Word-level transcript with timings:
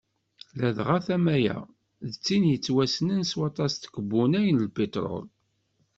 Ladɣa 0.59 0.97
tama-a 1.05 1.55
d 2.11 2.13
tin 2.25 2.43
i 2.47 2.51
yettwassnen 2.51 3.21
s 3.29 3.31
waṭas 3.39 3.73
n 3.75 3.79
tkebbunay 3.81 4.47
n 4.51 4.61
lpitrul. 4.65 5.25